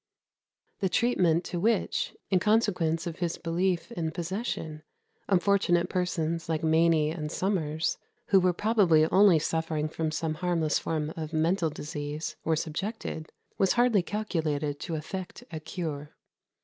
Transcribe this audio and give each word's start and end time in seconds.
The 0.79 0.89
treatment 0.89 1.43
to 1.43 1.59
which, 1.59 2.15
in 2.31 2.39
consequence 2.39 3.05
of 3.05 3.19
his 3.19 3.37
belief 3.37 3.91
in 3.91 4.09
possession, 4.09 4.81
unfortunate 5.29 5.89
persons 5.89 6.49
like 6.49 6.63
Mainy 6.63 7.11
and 7.11 7.31
Sommers, 7.31 7.99
who 8.29 8.39
were 8.39 8.51
probably 8.51 9.05
only 9.11 9.37
suffering 9.37 9.87
from 9.87 10.09
some 10.09 10.33
harmless 10.33 10.79
form 10.79 11.13
of 11.15 11.33
mental 11.33 11.69
disease, 11.69 12.35
were 12.43 12.55
subjected, 12.55 13.31
was 13.59 13.73
hardly 13.73 14.01
calculated 14.01 14.79
to 14.79 14.95
effect 14.95 15.43
a 15.51 15.59
cure. 15.59 16.15